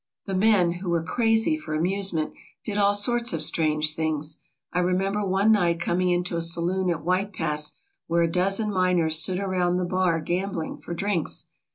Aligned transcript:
The 0.25 0.33
men, 0.33 0.71
who 0.79 0.89
were 0.89 1.03
crazy 1.03 1.55
for 1.55 1.75
amusement, 1.75 2.33
did 2.65 2.75
all 2.79 2.95
sorts 2.95 3.33
of 3.33 3.41
strange 3.43 3.93
things. 3.93 4.37
I 4.73 4.79
remember 4.79 5.23
one 5.23 5.51
night 5.51 5.79
coming 5.79 6.09
into 6.09 6.37
a 6.37 6.41
saloon 6.41 6.89
at 6.89 7.03
White 7.05 7.33
Pass 7.33 7.77
where 8.07 8.23
a 8.23 8.27
dozen 8.27 8.71
miners 8.71 9.19
stood 9.19 9.39
around 9.39 9.77
the 9.77 9.85
bar 9.85 10.19
gambling 10.19 10.77
for 10.79 10.95
drinks. 10.95 11.45